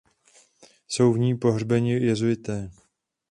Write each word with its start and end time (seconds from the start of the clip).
Jsou 0.87 1.13
v 1.13 1.17
ní 1.19 1.37
pohřbeni 1.37 1.93
jezuité. 1.93 2.71